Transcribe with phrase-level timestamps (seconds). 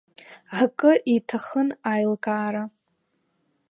[0.61, 2.63] Акы иҭахын аилкаара.